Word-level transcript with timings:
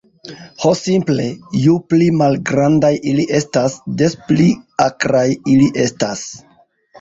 Ho 0.61 0.69
simple, 0.77 1.25
ju 1.65 1.75
pli 1.93 2.07
malgrandaj 2.21 2.91
ili 3.11 3.27
estas, 3.41 3.77
des 4.01 4.17
pli 4.31 4.49
akraj 4.87 5.27
ili 5.55 5.71
estas. 5.87 6.27